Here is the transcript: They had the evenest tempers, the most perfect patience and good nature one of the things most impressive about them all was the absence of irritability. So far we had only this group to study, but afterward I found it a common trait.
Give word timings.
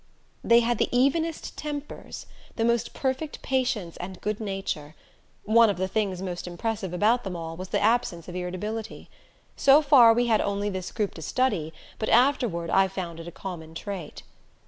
They 0.43 0.61
had 0.61 0.79
the 0.79 0.89
evenest 0.91 1.55
tempers, 1.59 2.25
the 2.55 2.65
most 2.65 2.95
perfect 2.95 3.43
patience 3.43 3.97
and 3.97 4.19
good 4.19 4.39
nature 4.39 4.95
one 5.43 5.69
of 5.69 5.77
the 5.77 5.87
things 5.87 6.23
most 6.23 6.47
impressive 6.47 6.91
about 6.91 7.23
them 7.23 7.35
all 7.35 7.55
was 7.55 7.69
the 7.69 7.79
absence 7.83 8.27
of 8.27 8.35
irritability. 8.35 9.11
So 9.55 9.83
far 9.83 10.11
we 10.15 10.25
had 10.25 10.41
only 10.41 10.71
this 10.71 10.91
group 10.91 11.13
to 11.13 11.21
study, 11.21 11.71
but 11.99 12.09
afterward 12.09 12.71
I 12.71 12.87
found 12.87 13.19
it 13.19 13.27
a 13.27 13.31
common 13.31 13.75
trait. 13.75 14.23